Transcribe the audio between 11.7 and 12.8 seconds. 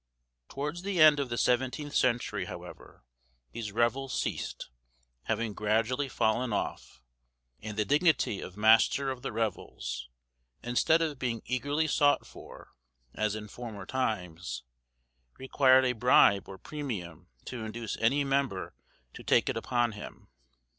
sought for,